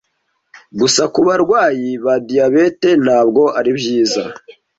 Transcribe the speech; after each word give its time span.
Gusa 0.79 1.03
ku 1.13 1.19
barwayi 1.27 1.89
ba 2.05 2.13
diyabete 2.27 2.89
ntabwo 3.03 3.43
ari 3.59 3.71
byiza 3.79 4.23